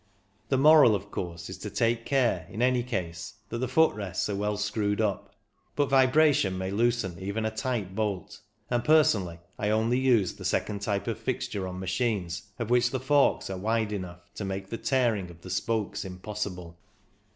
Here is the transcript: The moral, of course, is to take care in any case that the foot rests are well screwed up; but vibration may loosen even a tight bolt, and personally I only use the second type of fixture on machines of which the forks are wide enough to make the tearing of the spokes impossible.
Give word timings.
The 0.49 0.57
moral, 0.57 0.95
of 0.95 1.11
course, 1.11 1.47
is 1.47 1.59
to 1.59 1.69
take 1.69 2.07
care 2.07 2.47
in 2.49 2.63
any 2.63 2.81
case 2.81 3.35
that 3.49 3.59
the 3.59 3.67
foot 3.67 3.93
rests 3.93 4.27
are 4.31 4.35
well 4.35 4.57
screwed 4.57 4.99
up; 4.99 5.35
but 5.75 5.91
vibration 5.91 6.57
may 6.57 6.71
loosen 6.71 7.19
even 7.19 7.45
a 7.45 7.51
tight 7.55 7.93
bolt, 7.95 8.39
and 8.71 8.83
personally 8.83 9.37
I 9.59 9.69
only 9.69 9.99
use 9.99 10.33
the 10.33 10.43
second 10.43 10.81
type 10.81 11.05
of 11.05 11.19
fixture 11.19 11.67
on 11.67 11.79
machines 11.79 12.47
of 12.57 12.71
which 12.71 12.89
the 12.89 12.99
forks 12.99 13.51
are 13.51 13.59
wide 13.59 13.91
enough 13.91 14.33
to 14.33 14.43
make 14.43 14.71
the 14.71 14.77
tearing 14.79 15.29
of 15.29 15.41
the 15.41 15.51
spokes 15.51 16.03
impossible. 16.03 16.79